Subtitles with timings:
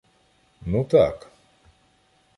[0.71, 1.29] —Ну, так.